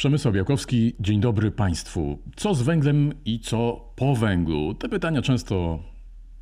[0.00, 2.18] Przemysław Białkowski, dzień dobry Państwu.
[2.36, 4.74] Co z węglem i co po węglu?
[4.74, 5.82] Te pytania często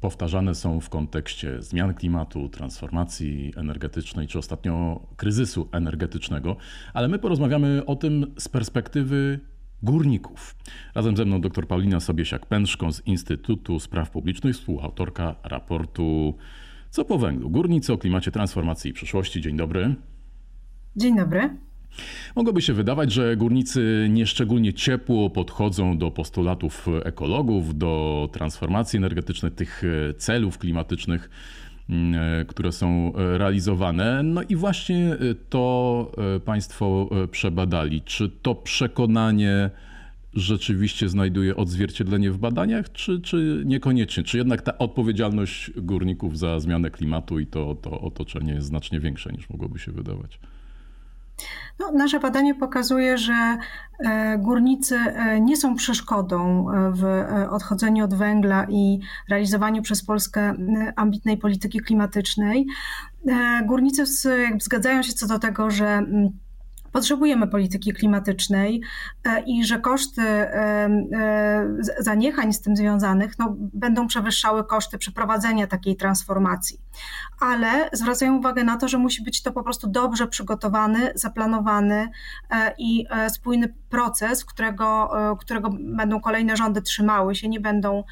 [0.00, 6.56] powtarzane są w kontekście zmian klimatu, transformacji energetycznej czy ostatnio kryzysu energetycznego,
[6.94, 9.40] ale my porozmawiamy o tym z perspektywy
[9.82, 10.56] górników.
[10.94, 16.34] Razem ze mną dr Paulina Sobiesiak-Pęczką z Instytutu Spraw Publicznych, współautorka raportu
[16.90, 17.50] Co po węglu?
[17.50, 19.40] Górnicy o klimacie transformacji i przyszłości.
[19.40, 19.94] Dzień dobry.
[20.96, 21.67] Dzień dobry.
[22.36, 29.82] Mogłoby się wydawać, że górnicy nieszczególnie ciepło podchodzą do postulatów ekologów, do transformacji energetycznej, tych
[30.18, 31.30] celów klimatycznych,
[31.90, 34.22] mm, które są realizowane.
[34.22, 35.16] No i właśnie
[35.48, 36.12] to
[36.44, 38.02] Państwo przebadali.
[38.02, 39.70] Czy to przekonanie
[40.34, 44.22] rzeczywiście znajduje odzwierciedlenie w badaniach, czy, czy niekoniecznie?
[44.22, 49.30] Czy jednak ta odpowiedzialność górników za zmianę klimatu i to, to otoczenie jest znacznie większa
[49.30, 50.38] niż mogłoby się wydawać?
[51.78, 53.58] No, nasze badanie pokazuje, że
[53.98, 57.04] e, górnicy e, nie są przeszkodą e, w
[57.50, 60.54] odchodzeniu od węgla i realizowaniu przez Polskę
[60.96, 62.66] ambitnej polityki klimatycznej.
[63.66, 64.04] Górnicy
[64.60, 66.02] zgadzają się co do tego, że
[66.92, 68.82] potrzebujemy polityki klimatycznej
[69.46, 70.22] i że koszty
[71.98, 76.80] zaniechań z tym związanych no, będą przewyższały koszty przeprowadzenia takiej transformacji.
[77.40, 82.08] Ale zwracają uwagę na to, że musi być to po prostu dobrze przygotowany, zaplanowany
[82.78, 85.10] i spójny proces, którego,
[85.40, 88.04] którego będą kolejne rządy trzymały się, nie będą,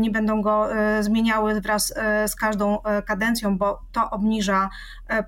[0.00, 0.68] nie będą go
[1.00, 1.94] zmieniały wraz
[2.26, 4.70] z każdą kadencją, bo to obniża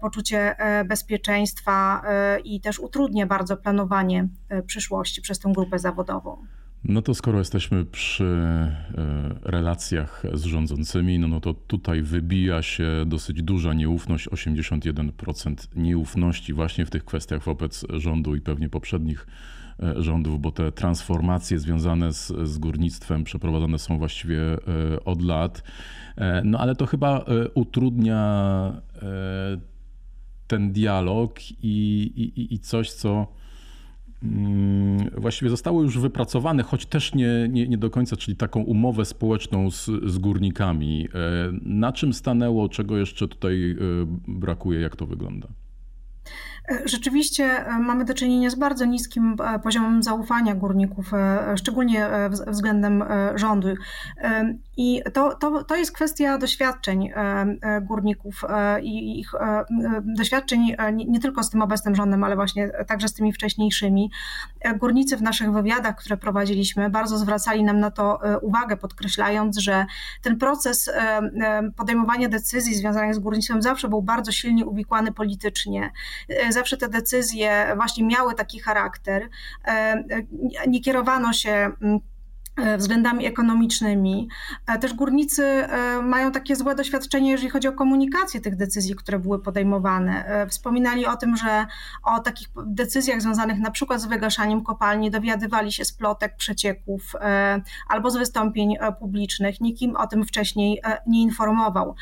[0.01, 2.03] poczucie bezpieczeństwa
[2.45, 6.47] i też utrudnia bardzo planowanie e, przyszłości przez tę grupę zawodową.
[6.85, 8.75] No to skoro jesteśmy przy e,
[9.43, 16.87] relacjach z rządzącymi, no, no to tutaj wybija się dosyć duża nieufność, 81% nieufności właśnie
[16.87, 19.27] w tych kwestiach wobec rządu i pewnie poprzednich
[19.83, 24.41] e, rządów, bo te transformacje związane z, z górnictwem przeprowadzane są właściwie
[25.05, 25.63] od lat.
[26.45, 28.73] No ale to chyba utrudnia
[30.47, 33.27] ten dialog i, i, i coś, co
[35.17, 39.71] właściwie zostało już wypracowane, choć też nie, nie, nie do końca, czyli taką umowę społeczną
[39.71, 41.09] z, z górnikami.
[41.15, 43.77] E, na czym stanęło, czego jeszcze tutaj e,
[44.29, 45.49] brakuje, jak to wygląda?
[46.85, 52.09] Rzeczywiście e, mamy do czynienia z bardzo niskim e, poziomem zaufania górników, e, szczególnie
[52.47, 53.05] względem
[53.35, 53.69] rządu.
[54.77, 57.11] I to, to, to jest kwestia doświadczeń
[57.83, 58.43] górników
[58.83, 59.33] i ich
[60.05, 64.11] doświadczeń nie tylko z tym obecnym rządem, ale właśnie także z tymi wcześniejszymi.
[64.79, 69.87] Górnicy w naszych wywiadach, które prowadziliśmy, bardzo zwracali nam na to uwagę, podkreślając, że
[70.23, 70.91] ten proces
[71.77, 75.91] podejmowania decyzji związanych z górnictwem zawsze był bardzo silnie uwikłany politycznie
[76.55, 79.29] zawsze te decyzje właśnie miały taki charakter.
[79.65, 80.05] E,
[80.69, 82.14] nie kierowano się mm, e,
[82.79, 84.29] względami ekonomicznymi.
[84.67, 85.69] E, też górnicy
[86.03, 90.47] mają takie złe doświadczenie, jeżeli chodzi o komunikację tych decyzji, które były podejmowane.
[90.49, 91.67] Wspominali o tym, że
[92.03, 97.13] o takich decyzjach związanych na przykład z wygaszaniem kopalni dowiadywali się z plotek, przecieków
[97.89, 99.61] albo z wystąpień publicznych.
[99.61, 101.95] Nikim o tym wcześniej nie informował.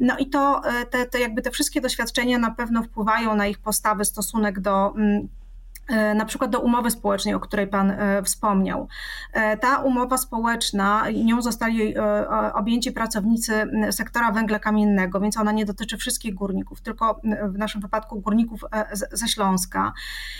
[0.00, 4.04] No i to te, te jakby te wszystkie doświadczenia na pewno wpływają na ich postawę,
[4.04, 5.39] stosunek do mm, e,
[6.14, 8.88] na przykład do umowy społecznej, o której Pan e, wspomniał.
[9.32, 11.94] E, ta umowa społeczna, nią zostali
[12.54, 13.52] objęci pracownicy
[13.90, 18.60] sektora węgla kamiennego, więc ona nie dotyczy wszystkich górników, tylko w naszym wypadku górników
[19.12, 19.92] ze Śląska.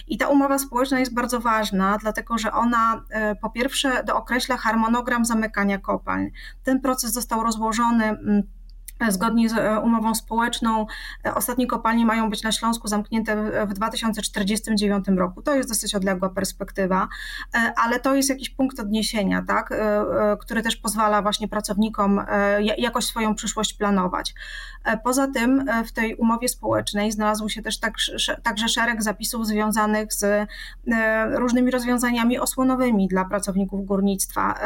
[0.07, 3.05] I ta umowa społeczna jest bardzo ważna, dlatego że ona
[3.41, 6.31] po pierwsze dookreśla harmonogram zamykania kopalń.
[6.65, 8.17] Ten proces został rozłożony
[9.09, 10.87] Zgodnie z e, umową społeczną,
[11.27, 15.43] e, ostatnie kopalnie mają być na Śląsku zamknięte w 2049 roku.
[15.43, 17.09] To jest dosyć odległa perspektywa,
[17.55, 19.75] e, ale to jest jakiś punkt odniesienia, tak,
[20.41, 22.21] który też pozwala właśnie pracownikom
[22.79, 24.35] jakoś swoją przyszłość planować.
[25.05, 27.95] Poza tym w tej umowie społecznej znalazł się też tak,
[28.43, 30.49] także szereg zapisów związanych z
[31.35, 34.59] różnymi rozwiązaniami osłonowymi dla pracowników górnictwa,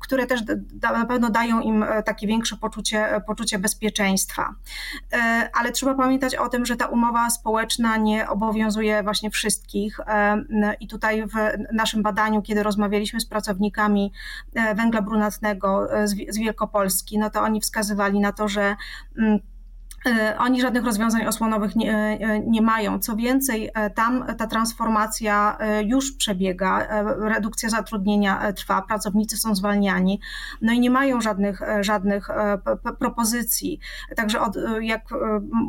[0.00, 0.42] które też
[0.82, 4.54] na pewno dają im takie większe większe poczucie, poczucie bezpieczeństwa.
[5.12, 10.00] E, ale trzeba pamiętać o tym, że ta umowa społeczna nie obowiązuje właśnie wszystkich.
[10.00, 10.44] E,
[10.80, 11.34] I tutaj w
[11.72, 14.12] naszym badaniu, kiedy rozmawialiśmy z pracownikami
[14.54, 15.88] e, węgla brunatnego
[16.28, 18.76] z Wielkopolski, no to oni wskazywali na to, że
[19.18, 19.38] mm,
[20.38, 22.98] oni żadnych rozwiązań osłonowych nie, e, nie, mają.
[22.98, 26.88] Co więcej, e, tam ta transformacja już przebiega,
[27.18, 30.20] redukcja zatrudnienia trwa, pracownicy są zwalniani,
[30.60, 32.28] no i nie mają żadnych, żadnych
[32.98, 33.80] propozycji.
[34.16, 35.02] Także od, jak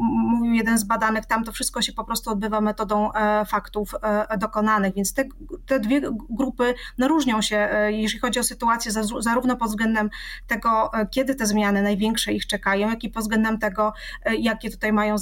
[0.04, 3.10] mówił jeden z badanych, tam to wszystko się po prostu odbywa metodą
[3.48, 3.92] faktów
[4.38, 5.24] dokonanych, więc te,
[5.66, 10.10] te dwie grupy no, różnią się, jeśli chodzi o sytuację, zarówno pod względem
[10.48, 14.94] tego, kiedy te zmiany największe ich czekają, jak i pod względem tego, E, jakie tutaj
[14.94, 15.16] mają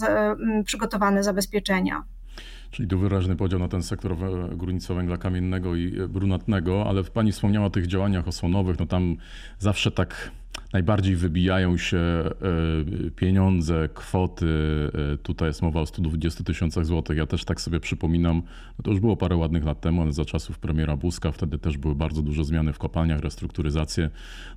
[0.66, 2.04] przygotowane zabezpieczenia.
[2.72, 4.16] Czyli tu wyraźny podział na ten sektor
[4.56, 9.16] górnictwa węgla kamiennego i e, brunatnego, ale Pani wspomniała o tych działaniach osłonowych, no tam
[9.60, 10.32] zawsze tak
[10.74, 12.32] najbardziej wybijają się e,
[13.16, 14.46] pieniądze, kwoty.
[15.24, 17.18] Tutaj jest mowa o 120 tysiącach złotych.
[17.18, 18.42] Ja też tak sobie przypominam,
[18.80, 21.78] no to już było parę ładnych lat temu, ale za czasów premiera Buzka, wtedy też
[21.78, 24.10] były bardzo duże zmiany w kopalniach, restrukturyzacje.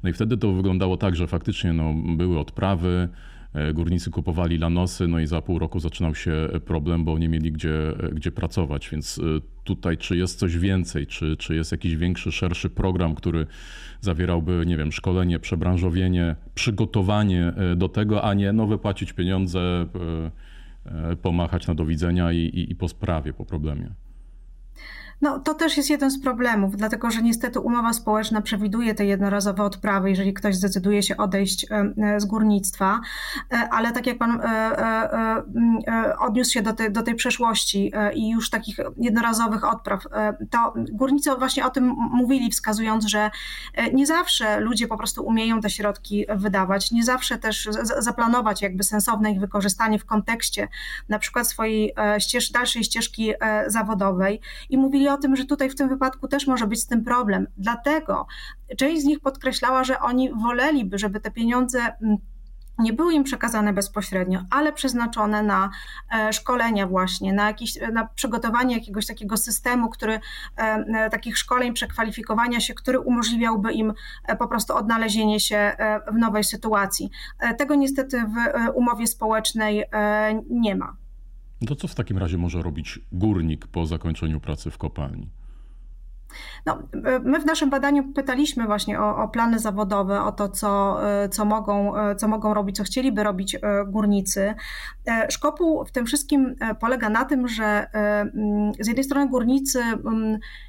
[0.03, 3.34] No i wtedy to wyglądało tak, że faktycznie no, były odprawy, E,
[3.75, 7.93] górnicy kupowali lanosy, no i za pół roku zaczynał się problem, bo nie mieli gdzie,
[8.13, 8.89] gdzie pracować.
[8.91, 9.23] Więc e,
[9.65, 13.47] tutaj, czy jest coś więcej, czy, czy jest jakiś większy, szerszy program, który
[14.01, 19.87] zawierałby, nie wiem, szkolenie, przebranżowienie, przygotowanie e, do tego, a nie no, wypłacić pieniądze,
[21.23, 23.91] pomachać na do widzenia i, i, i po sprawie, po problemie.
[25.21, 29.63] No, to też jest jeden z problemów, dlatego że niestety umowa społeczna przewiduje te jednorazowe
[29.63, 33.01] odprawy, jeżeli ktoś zdecyduje się odejść e, z górnictwa,
[33.53, 38.51] e, ale tak jak pan e, odniósł się do tej, do tej przeszłości i już
[38.51, 40.03] takich jednorazowych odpraw,
[40.51, 43.31] to górnicy właśnie o tym mówili, wskazując, że
[43.93, 47.69] nie zawsze ludzie po prostu umieją te środki wydawać, nie zawsze też
[47.99, 50.69] zaplanować jakby sensowne ich wykorzystanie w kontekście
[51.09, 53.33] na przykład swojej ścież, dalszej ścieżki
[53.67, 54.41] zawodowej.
[54.71, 57.47] I mówili o tym, że tutaj w tym wypadku też może być z tym problem.
[57.57, 58.27] Dlatego
[58.79, 62.17] część z nich podkreślała, że oni woleliby, żeby te pieniądze mm,
[62.79, 65.71] nie były im przekazane bezpośrednio, ale przeznaczone na
[66.15, 70.21] e, szkolenia właśnie, na, jakieś, na przygotowanie jakiegoś takiego systemu, który, e,
[70.59, 73.93] e, takich szkoleń, przekwalifikowania się, który umożliwiałby im
[74.39, 75.77] po prostu odnalezienie się
[76.13, 77.11] w nowej sytuacji.
[77.59, 79.85] Tego niestety w umowie społecznej
[80.51, 81.04] nie ma.
[81.67, 85.29] To co w takim razie może robić górnik po zakończeniu pracy w kopalni?
[86.67, 86.83] No,
[87.25, 91.01] my w naszym badaniu pytaliśmy właśnie o, o, plany zawodowe, o to, co,
[91.31, 94.55] co, mogą, co mogą robić, co chcieliby robić e, górnicy.
[95.07, 97.87] E, Szkopuł w tym wszystkim e, polega na tym, że
[98.81, 99.83] z jednej strony górnicy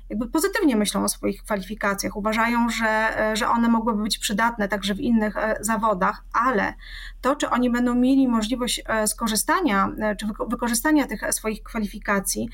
[0.10, 5.00] jakby pozytywnie myślą o swoich kwalifikacjach, uważają, że, że one mogłyby być przydatne także w
[5.00, 6.74] innych zawodach, ale
[7.22, 12.50] to, czy oni będą mieli możliwość skorzystania czy wykorzystania tych swoich kwalifikacji,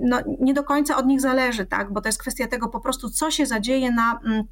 [0.00, 1.92] no, nie do końca od nich zależy, tak?
[1.92, 4.44] bo to jest kwestia tego po prostu, co się zadzieje na mm,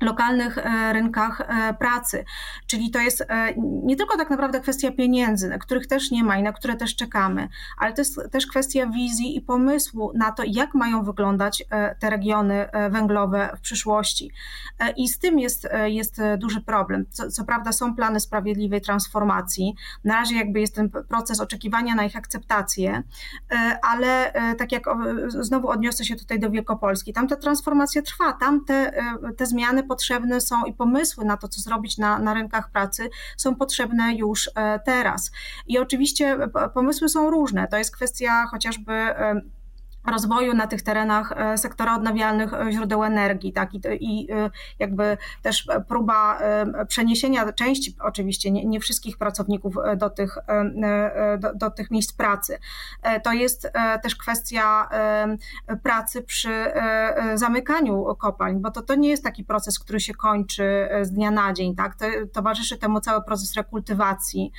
[0.00, 2.24] lokalnych e, rynkach e, pracy.
[2.66, 6.38] Czyli to jest e, nie tylko tak naprawdę kwestia pieniędzy, na których też nie ma
[6.38, 7.48] i na które też czekamy,
[7.78, 11.64] ale to jest też kwestia wizji i pomysłu na to, jak mają wyglądać
[12.00, 14.30] te regiony węglowe w przyszłości.
[14.96, 17.04] I z tym jest, jest duży problem.
[17.10, 22.04] Co, co prawda są plany sprawiedliwej transformacji, na razie jakby jest ten proces oczekiwania na
[22.04, 23.02] ich akceptację,
[23.82, 24.84] ale tak jak
[25.28, 28.92] znowu odniosę się tutaj do Wielkopolski, tam ta transformacja trwa, tam te,
[29.36, 33.54] te zmiany potrzebne są i pomysły na to, co zrobić na, na rynkach pracy, są
[33.54, 35.30] potrzebne już e, teraz.
[35.66, 37.68] I oczywiście e, pomysły są różne.
[37.68, 38.92] To jest kwestia chociażby
[40.06, 45.16] rozwoju na tych terenach e, sektora odnawialnych e, źródeł energii, tak, i, i e, jakby
[45.42, 46.38] też próba
[46.88, 50.38] przeniesienia części, oczywiście nie, nie wszystkich pracowników do tych,
[51.38, 52.58] do, do, tych miejsc pracy.
[53.22, 54.88] To jest też kwestia
[55.82, 56.72] pracy przy
[57.34, 61.52] zamykaniu kopalń, bo to, to nie jest taki proces, który się kończy z dnia na
[61.52, 64.52] dzień, tak, to, towarzyszy temu cały proces rekultywacji,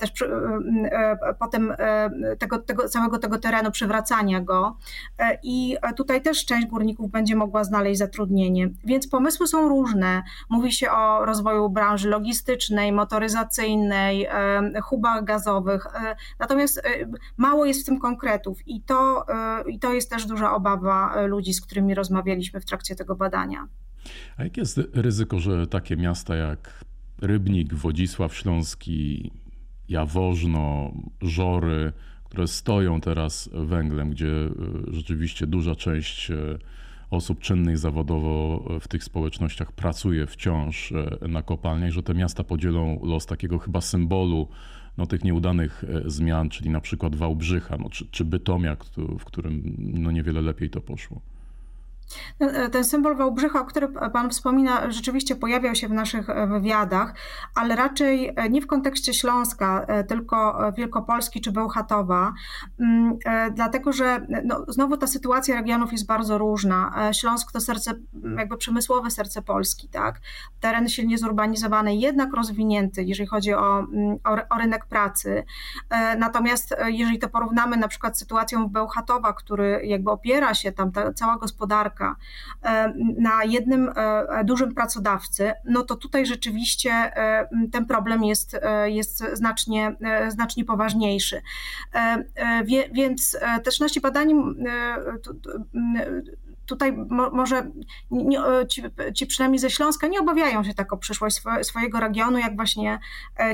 [0.00, 0.30] też przy,
[1.38, 1.74] potem
[2.38, 4.76] tego, tego, całego tego terenu, przywracania go,
[5.42, 8.70] i tutaj też część górników będzie mogła znaleźć zatrudnienie.
[8.84, 10.22] Więc pomysły są różne.
[10.50, 16.82] Mówi się o rozwoju branży logistycznej, motoryzacyjnej, e, hubach gazowych, e, natomiast
[17.36, 19.26] mało jest w tym konkretów i to,
[19.66, 23.68] i to jest też duża obawa ludzi, z którymi rozmawialiśmy w trakcie tego badania.
[24.36, 26.84] A jakie jest ryzyko, że takie miasta jak
[27.22, 29.32] Rybnik, Wodzisław Śląski,
[29.88, 30.92] Jaworzno,
[31.22, 31.92] Żory,
[32.28, 34.50] które stoją teraz węglem, gdzie e,
[34.88, 36.58] rzeczywiście duża część e,
[37.10, 43.00] osób czynnych zawodowo w tych społecznościach pracuje wciąż e, na kopalniach, że te miasta podzielą
[43.02, 44.48] los takiego chyba symbolu
[44.98, 48.76] no, tych nieudanych zmian, czyli na przykład Wałbrzycha, no, czy, czy Bytomia,
[49.18, 51.20] w którym no, niewiele lepiej to poszło.
[52.38, 57.14] E, ten symbol Wałbrzycha, o którym Pan wspomina, rzeczywiście pojawiał się w naszych e, wywiadach,
[57.54, 62.32] ale raczej e, nie w kontekście Śląska, tylko Wielkopolski czy Bełchatowa,
[62.80, 63.18] mm,
[63.54, 67.10] dlatego że no, znowu ta sytuacja regionów jest bardzo różna.
[67.12, 67.94] Śląsk to serce,
[68.38, 70.20] jakby przemysłowe serce Polski, tak?
[70.60, 75.44] Teren silnie zurbanizowany, jednak rozwinięty, jeżeli chodzi o, mm, o, o rynek pracy.
[76.18, 81.12] Natomiast jeżeli to porównamy na przykład z sytuacją Bełchatowa, który jakby opiera się tam, ta
[81.12, 81.97] cała gospodarka,
[82.62, 89.24] E, na jednym e, dużym pracodawcy, no to tutaj rzeczywiście e, ten problem jest, jest
[89.32, 89.96] znacznie,
[90.28, 91.42] znacznie poważniejszy.
[92.92, 94.34] Więc też nasi badani
[96.66, 96.96] tutaj
[97.32, 97.70] może
[98.68, 98.82] ci,
[99.14, 102.98] ci, przynajmniej ze Śląska nie obawiają się tak o przyszłość swojego regionu, jak właśnie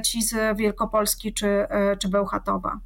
[0.04, 1.66] ci z Wielkopolski czy,
[1.98, 2.80] czy Bełchatowa.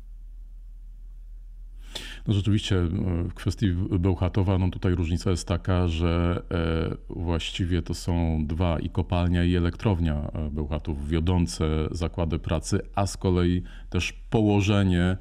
[2.29, 2.89] No rzeczywiście e,
[3.25, 8.89] w kwestii Bełchatowa, no tutaj różnica jest taka, że e, właściwie to są dwa i
[8.89, 15.17] kopalnia i elektrownia e, Bełchatów wiodące zakłady pracy, a z kolei też położenie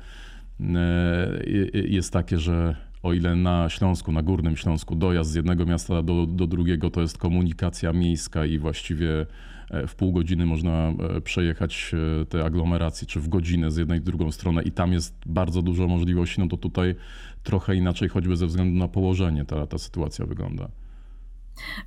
[1.73, 6.25] jest takie, że o ile na Śląsku, na Górnym Śląsku dojazd z jednego miasta do,
[6.25, 9.25] do drugiego to jest komunikacja miejska i właściwie
[9.87, 14.03] w pół godziny można e, przejechać e, te aglomeracje, czy w godzinę z jednej w
[14.03, 16.95] drugą stronę i tam jest bardzo dużo możliwości, no to tutaj
[17.43, 20.69] trochę inaczej, choćby ze względu na położenie ta, ta sytuacja wygląda.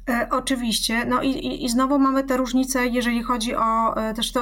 [0.08, 1.04] E, oczywiście.
[1.04, 4.32] No i, i, znowu mamy te różnice, jeżeli chodzi o e, też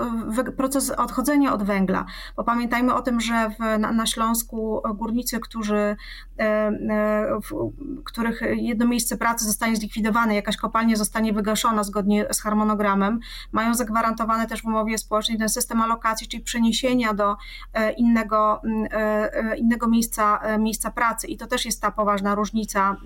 [0.56, 2.04] proces odchodzenia od węgla,
[2.36, 5.96] bo pamiętajmy o tym, że w, na, na Śląsku górnicy, którzy,
[6.38, 6.70] e,
[7.42, 7.72] w,
[8.04, 13.20] których jedno miejsce pracy zostanie zlikwidowane, jakaś kopalnia zostanie wygaszona zgodnie z harmonogramem,
[13.52, 17.36] mają zagwarantowany też w umowie społecznej ten system alokacji, czyli przeniesienia do
[17.96, 18.62] innego,
[19.58, 21.26] innego miejsca, miejsca pracy.
[21.26, 22.96] I to też jest ta poważna różnica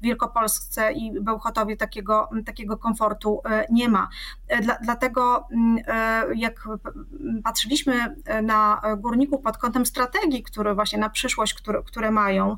[0.00, 4.08] w Wielkopolsce i Bełchatowsce Bełchatowie takiego, takiego komfortu e, nie ma.
[4.48, 6.68] E, dla, dlatego mm, e, jak
[7.44, 12.56] patrzyliśmy na górników pod kątem strategii, które właśnie na przyszłość, które, które mają,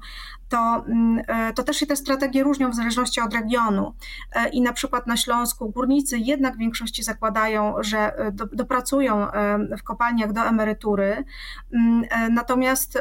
[0.49, 3.95] to, mm, to też się te strategie różnią w zależności od regionu.
[4.53, 9.27] I na przykład na Śląsku górnicy jednak w większości zakładają, że do, dopracują
[9.79, 11.25] w kopalniach do emerytury,
[11.73, 12.99] mm, natomiast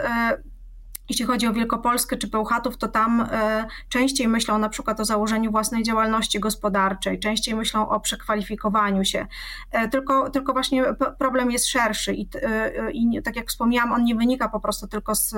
[1.09, 5.51] jeśli chodzi o Wielkopolskę czy Bełchatów, to tam e, częściej myślą na przykład o założeniu
[5.51, 9.27] własnej działalności gospodarczej, częściej myślą o przekwalifikowaniu się.
[9.71, 10.83] E, tylko, tylko właśnie
[11.19, 15.15] problem jest szerszy i, e, i tak jak wspomniałam, on nie wynika po prostu tylko
[15.15, 15.35] z,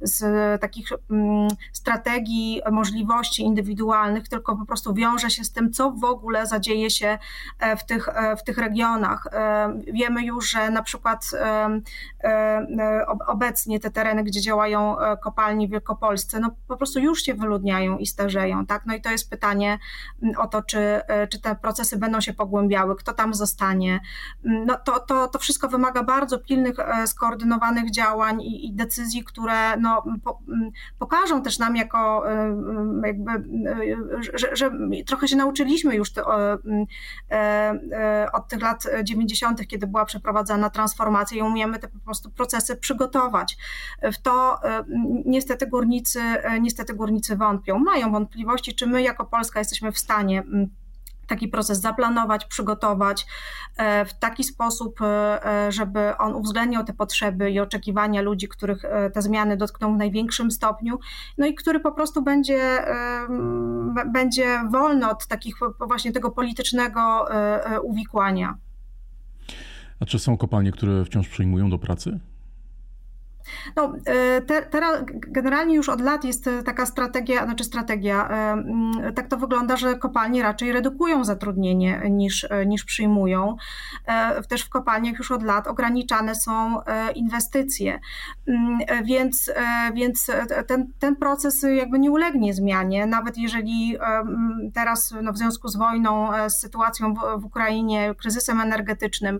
[0.00, 6.04] z takich mm, strategii, możliwości indywidualnych, tylko po prostu wiąże się z tym, co w
[6.04, 7.18] ogóle zadzieje się
[7.78, 8.08] w tych,
[8.38, 9.26] w tych regionach.
[9.92, 11.30] Wiemy już, że na przykład
[13.26, 18.06] obecnie te tereny, gdzie działają kopalni w Wielkopolsce, no po prostu już się wyludniają i
[18.06, 18.86] starzeją, tak?
[18.86, 19.78] No i to jest pytanie
[20.22, 24.00] mm, o to, czy, e, czy te procesy będą się pogłębiały, kto tam zostanie.
[24.44, 29.24] Mm, no to, to, to wszystko wymaga bardzo pilnych, e, skoordynowanych działań i, i decyzji,
[29.24, 32.56] które no, po, mm, pokażą też nam jako e,
[33.06, 33.30] jakby,
[34.34, 34.70] że, że
[35.06, 36.08] trochę się nauczyliśmy już
[38.32, 43.56] od tych lat 90., kiedy była przeprowadzana transformacja i umiemy te po prostu procesy przygotować.
[44.02, 44.60] W to
[45.24, 47.78] niestety górnicy, e, niestety górnicy wątpią.
[47.78, 50.68] Mają wątpliwości, czy my jako Polska jesteśmy w stanie mm,
[51.26, 53.26] taki proces zaplanować, przygotować
[53.76, 58.82] e, w taki sposób, e, żeby on uwzględniał te potrzeby i oczekiwania ludzi, których
[59.14, 60.98] te zmiany dotkną w największym stopniu,
[61.38, 62.84] no i który po prostu będzie,
[64.12, 67.28] będzie wolny od takich właśnie tego politycznego
[67.82, 68.58] uwikłania.
[70.00, 72.20] A czy są kopalnie, które wciąż przyjmują do pracy?
[73.76, 79.12] No, e, te, teraz generalnie już od lat jest e, taka strategia, znaczy strategia, e,
[79.12, 83.56] tak to wygląda, że kopalnie raczej redukują zatrudnienie niż, niż przyjmują.
[84.48, 86.80] Też w kopalniach już od lat ograniczane są
[87.14, 88.00] inwestycje,
[89.04, 89.52] więc,
[89.94, 90.30] więc
[90.66, 93.96] ten, ten proces jakby nie ulegnie zmianie, nawet jeżeli
[94.74, 99.38] teraz no, w związku z wojną, z sytuacją w, w Ukrainie, kryzysem energetycznym,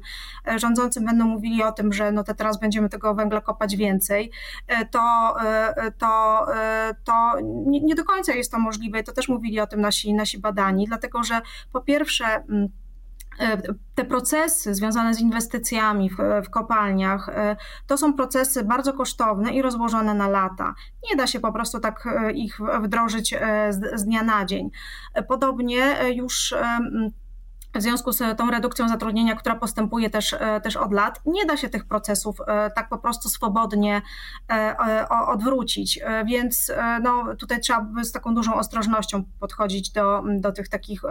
[0.57, 4.31] rządzący będą mówili o tym, że no to teraz będziemy tego węgla kopać więcej, więcej,
[4.67, 9.03] e, to, e, to, e, to nie, nie do końca jest to możliwe.
[9.03, 11.41] To też mówili o tym nasi, nasi badani, dlatego że
[11.73, 12.69] po pierwsze, mm,
[13.95, 17.31] te procesy związane z inwestycjami w, w, kopalniach
[17.87, 20.75] to są procesy bardzo kosztowne i rozłożone na lata.
[21.11, 23.35] Nie da się po prostu tak ich wdrożyć
[23.71, 24.71] z, z dnia na dzień.
[25.29, 26.55] Podobnie już
[27.75, 31.57] w związku z tą redukcją zatrudnienia, która postępuje też, e, też od lat, nie da
[31.57, 34.03] się tych procesów e, tak po prostu swobodnie
[34.51, 36.01] e, odwrócić.
[36.27, 36.73] Więc
[37.03, 41.03] no, tutaj trzeba z taką dużą ostrożnością podchodzić do, do tych takich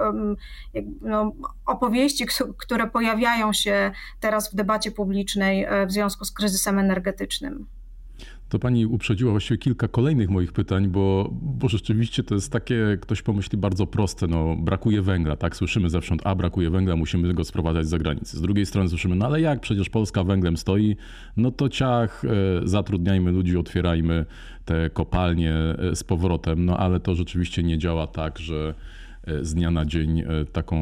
[1.01, 1.31] no,
[1.65, 2.25] opowieści,
[2.57, 7.76] które pojawiają się teraz w debacie publicznej w związku z kryzysem energetycznym
[8.49, 13.21] to pani uprzedziła właściwie kilka kolejnych moich pytań, bo, bo rzeczywiście to jest takie, ktoś
[13.21, 14.27] pomyśli, bardzo proste.
[14.27, 15.55] No, brakuje węgla, tak?
[15.55, 18.37] Słyszymy zewsząd, a brakuje węgla, musimy go sprowadzać z zagranicy.
[18.37, 20.95] Z drugiej strony słyszymy, no ale jak, przecież Polska węglem stoi,
[21.37, 22.27] no to ciach, e,
[22.67, 24.25] zatrudniajmy ludzi, otwierajmy
[24.65, 28.73] te kopalnie e, z powrotem, no ale to rzeczywiście nie działa tak, że
[29.41, 30.77] z dnia na dzień e, taką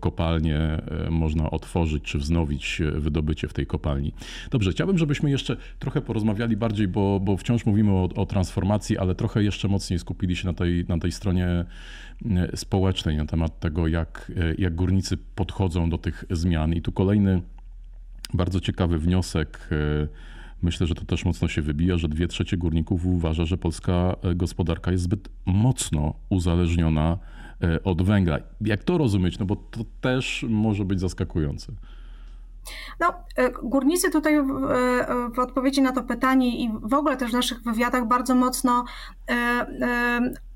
[0.00, 4.12] kopalnię e, można otworzyć czy wznowić e, wydobycie w tej kopalni.
[4.50, 9.14] Dobrze, chciałbym, żebyśmy jeszcze trochę porozmawiali bardziej, bo, bo wciąż mówimy o, o transformacji, ale
[9.14, 11.64] trochę jeszcze mocniej skupili się na tej, na tej stronie
[12.54, 16.72] społecznej, na temat tego, jak, jak górnicy podchodzą do tych zmian.
[16.72, 17.42] I tu kolejny
[18.34, 19.68] bardzo ciekawy wniosek.
[20.62, 24.92] Myślę, że to też mocno się wybija, że dwie trzecie górników uważa, że polska gospodarka
[24.92, 27.18] jest zbyt mocno uzależniona
[27.84, 28.38] od węgla.
[28.60, 29.38] Jak to rozumieć?
[29.38, 31.72] No bo to też może być zaskakujące.
[33.00, 34.46] No, e, górnicy tutaj w,
[35.34, 38.84] w, odpowiedzi na to pytanie i w ogóle też w naszych wywiadach bardzo mocno
[39.30, 39.66] e,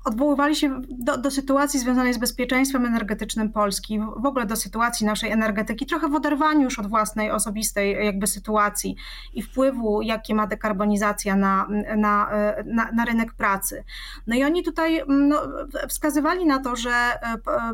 [0.05, 5.31] odwoływali się do, do, sytuacji związanej z bezpieczeństwem energetycznym Polski, w ogóle do sytuacji naszej
[5.31, 8.95] energetyki, trochę w oderwaniu już od własnej osobistej jakby sytuacji
[9.33, 12.29] i wpływu, jakie ma dekarbonizacja na, na,
[12.65, 13.83] na, na rynek pracy.
[14.27, 15.41] No i oni tutaj no,
[15.89, 16.91] wskazywali na to, że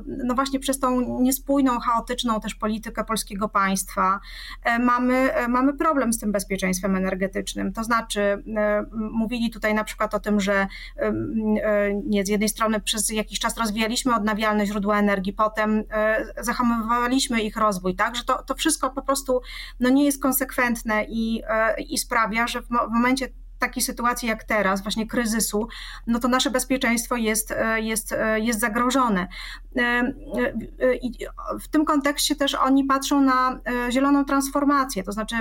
[0.07, 4.19] no właśnie przez tą niespójną, chaotyczną też politykę polskiego państwa
[4.63, 7.73] e, mamy, e, mamy problem z tym bezpieczeństwem energetycznym.
[7.73, 10.67] To znaczy, e, mówili tutaj na przykład o tym, że
[12.03, 17.57] nie z jednej strony przez jakiś czas rozwijaliśmy odnawialne źródła energii, potem e, zahamowaliśmy ich
[17.57, 19.41] rozwój, tak, że to, to wszystko po prostu
[19.79, 23.27] no, nie jest konsekwentne i, e, i sprawia, że w momencie
[23.59, 25.67] takiej sytuacji jak teraz, właśnie kryzysu,
[26.07, 29.27] no to nasze bezpieczeństwo jest, e, jest, jest zagrożone.
[31.61, 33.59] W tym kontekście też oni patrzą na
[33.89, 35.35] zieloną transformację, to znaczy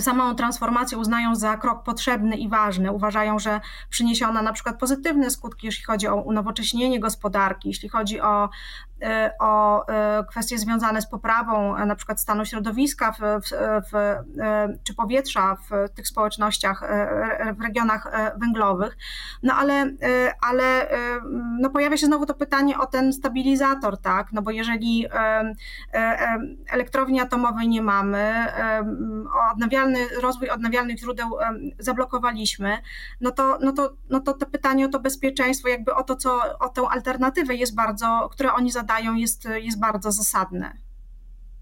[0.00, 2.92] samą transformację uznają za krok potrzebny i ważny.
[2.92, 8.20] Uważają, że przyniesie ona na przykład pozytywne skutki, jeśli chodzi o unowocześnienie gospodarki, jeśli chodzi
[8.20, 8.48] o
[9.02, 9.84] Y, o
[10.20, 13.50] y, kwestie związane z poprawą e, na przykład stanu środowiska w, w,
[13.90, 14.22] w, e,
[14.84, 18.96] czy powietrza w tych społecznościach, e, w regionach węglowych.
[19.42, 19.90] No ale,
[20.40, 20.88] ale
[21.60, 24.32] no pojawia się znowu to pytanie o ten stabilizator, tak?
[24.32, 25.06] No bo jeżeli
[26.70, 28.46] elektrowni atomowej nie mamy,
[29.76, 31.30] odnawialny, rozwój odnawialnych źródeł
[31.78, 32.78] zablokowaliśmy,
[33.20, 36.58] no to, no to, no to to pytanie o to bezpieczeństwo, jakby o to, co,
[36.58, 40.76] o tę alternatywę jest bardzo, które oni zadają, jest, jest bardzo zasadne.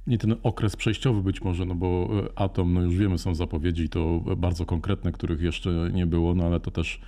[0.06, 3.88] Nie ten okres przejściowy być może, no bo e, atom, no już wiemy, są zapowiedzi
[3.88, 7.00] to bardzo konkretne, których jeszcze nie było, no ale to też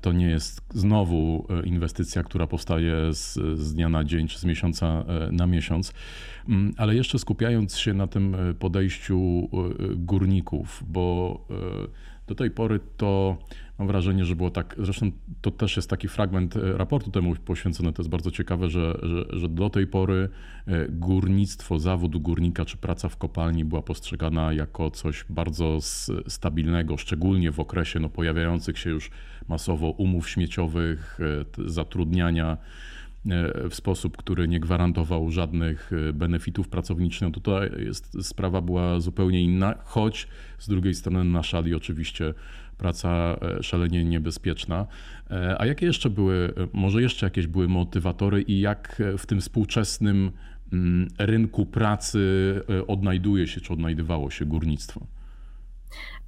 [0.00, 4.44] to nie jest znowu e, inwestycja, która powstaje z, z dnia na dzień czy z
[4.44, 5.92] miesiąca na miesiąc.
[6.48, 9.48] Mm, ale jeszcze skupiając się na tym podejściu
[9.96, 11.40] górników, bo
[12.26, 13.38] do tej pory to
[13.78, 15.10] mam wrażenie, że było tak, zresztą
[15.40, 19.38] to też jest taki fragment e, raportu temu poświęcony, to jest bardzo ciekawe, że, że,
[19.38, 20.28] że do tej pory
[20.66, 25.78] e, górnictwo, zawód górnika czy praca w kopalni była postrzegana jako coś bardzo
[26.28, 29.10] stabilnego, szczególnie w okresie no, pojawiających się już
[29.48, 32.56] masowo umów śmieciowych, e, zatrudniania
[33.70, 39.74] w sposób, który nie gwarantował żadnych benefitów pracowniczych, no tutaj jest, sprawa była zupełnie inna,
[39.84, 42.34] choć z drugiej strony na szali oczywiście
[42.78, 44.86] praca e, szalenie niebezpieczna.
[45.30, 50.32] E, a jakie jeszcze były, może jeszcze jakieś były motywatory i jak w tym współczesnym
[50.72, 52.20] mm, rynku pracy
[52.70, 55.06] e, odnajduje się, czy odnajdywało się górnictwo?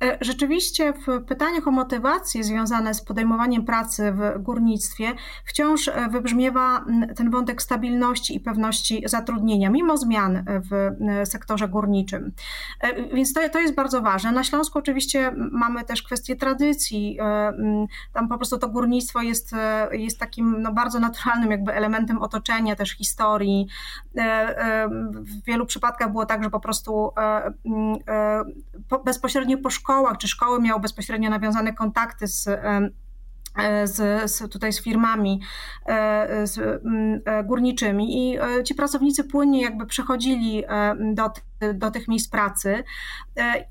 [0.05, 5.13] E, rzeczywiście w pytaniach o motywacje związane z podejmowaniem pracy w górnictwie
[5.45, 6.85] wciąż e, wybrzmiewa
[7.17, 12.33] ten wątek stabilności i pewności zatrudnienia, mimo zmian w e, sektorze górniczym.
[13.15, 14.33] Więc to, to jest bardzo ważne.
[14.33, 17.19] Na Śląsku oczywiście mamy też kwestię tradycji.
[18.13, 19.55] Tam po prostu to górnictwo jest,
[19.93, 23.69] jest takim no, bardzo naturalnym jakby elementem otoczenia, też historii.
[25.13, 27.13] W wielu przypadkach było tak, że po prostu
[29.05, 34.83] bezpośrednio po szkołach czy szkoły miały bezpośrednio nawiązane kontakty z e, z, z, tutaj z
[34.83, 35.41] firmami
[36.45, 40.65] z, e, górniczymi i e, ci pracownicy płynnie jakby przechodzili
[41.15, 41.31] do
[41.75, 42.85] do tych miejsc pracy.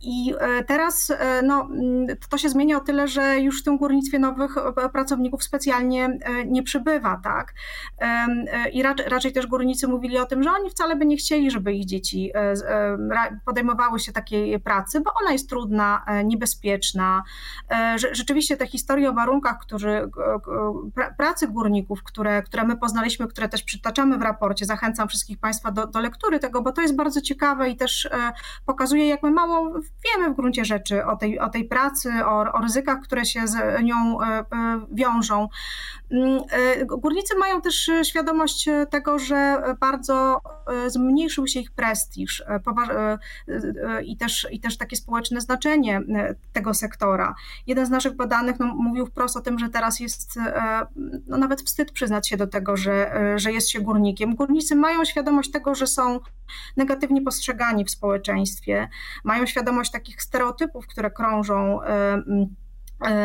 [0.01, 0.33] I
[0.67, 4.55] teraz no, mm, to się zmienia o tyle, że już w tym górnictwie nowych
[4.93, 7.53] pracowników specjalnie nie przybywa, tak?
[8.73, 11.73] I raczej, raczej też górnicy mówili o tym, że oni wcale by nie chcieli, żeby
[11.73, 12.31] ich dzieci
[13.45, 17.23] podejmowały się takiej pracy, bo ona jest trudna, niebezpieczna.
[18.11, 20.09] Rzeczywiście te historie o warunkach, którzy,
[21.17, 25.87] pracy górników, które, które my poznaliśmy, które też przytaczamy w raporcie, zachęcam wszystkich Państwa do,
[25.87, 28.31] do lektury tego, bo to jest bardzo ciekawe i też e,
[28.65, 29.73] pokazuje, jak my mało
[30.05, 33.83] wiemy w gruncie rzeczy o tej, o tej pracy, o, o ryzykach, które się z
[33.83, 34.45] nią e, e,
[34.91, 35.47] wiążą.
[36.11, 36.41] Mm,
[36.85, 40.41] górnicy mają też świadomość tego, że bardzo
[40.87, 42.43] zmniejszył się ich prestiż
[44.05, 46.01] i też, i też takie społeczne znaczenie
[46.53, 47.35] tego sektora.
[47.67, 50.39] Jeden z naszych badanych no, mówił wprost o tym, że teraz jest
[51.27, 54.35] no, nawet wstyd przyznać się do tego, że, że jest się górnikiem.
[54.35, 56.19] Górnicy mają świadomość tego, że są
[56.77, 58.89] negatywnie postrzegani w społeczeństwie,
[59.23, 62.23] mają świadomość takich stereotypów, które krążą e, e,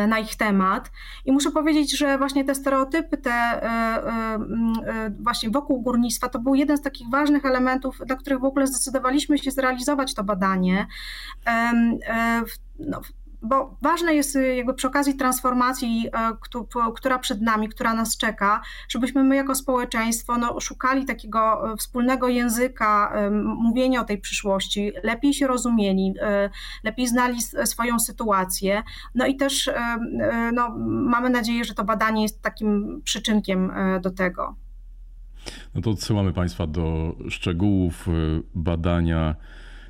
[0.07, 0.91] na ich temat.
[1.25, 4.39] I muszę powiedzieć, że właśnie te stereotypy, te e,
[5.19, 9.37] właśnie wokół górnictwa, to był jeden z takich ważnych elementów, dla których w ogóle zdecydowaliśmy
[9.37, 10.87] się zrealizować to badanie.
[12.79, 13.01] No,
[13.43, 18.61] bo ważne jest y, jakby przy okazji transformacji, e, która przed nami, która nas czeka,
[18.89, 23.13] żebyśmy my jako społeczeństwo no, szukali takiego e, wspólnego języka
[23.57, 26.13] mówienia o tej przyszłości, lepiej się rozumieli,
[26.83, 28.83] lepiej znali swoją sytuację.
[29.15, 29.69] No i też
[30.53, 34.55] no, mamy nadzieję, że to badanie jest takim przyczynkiem do tego.
[35.75, 38.07] No to odsyłamy Państwa do szczegółów
[38.55, 39.35] badania.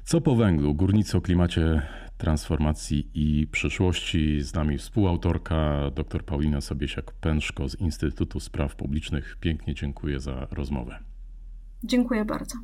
[0.03, 0.73] Co po węglu?
[0.73, 1.81] Górnicy o klimacie
[2.17, 4.41] transformacji i przyszłości.
[4.41, 9.37] Z nami współautorka dr Paulina Sobiesiak-Pęszko z Instytutu Spraw Publicznych.
[9.39, 10.99] Pięknie dziękuję za rozmowę.
[11.83, 12.55] Dziękuję bardzo.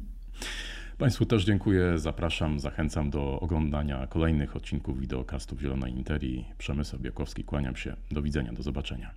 [0.98, 6.46] Państwu też dziękuję, zapraszam, zachęcam do oglądania kolejnych odcinków wideokastów Zielonej Interii.
[6.58, 7.96] Przemysł Biakowski, kłaniam się.
[8.12, 9.14] Do widzenia, do zobaczenia.